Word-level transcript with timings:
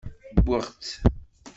Wwiɣ-tt. 0.45 0.91